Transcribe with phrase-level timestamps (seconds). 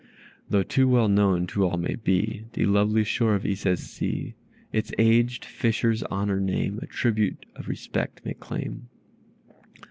[0.49, 4.33] Though too well known to all may be The lovely shore of Ise's sea;
[4.71, 8.89] Its aged fisher's honored name, A tribute of respect may claim."